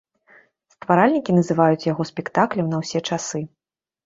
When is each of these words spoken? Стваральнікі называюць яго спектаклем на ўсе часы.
Стваральнікі 0.75 1.35
называюць 1.39 1.87
яго 1.91 2.07
спектаклем 2.11 2.67
на 2.73 2.81
ўсе 2.83 2.99
часы. 3.09 3.45